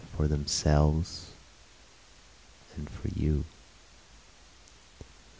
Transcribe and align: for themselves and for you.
for 0.17 0.27
themselves 0.27 1.29
and 2.75 2.89
for 2.89 3.09
you. 3.09 3.43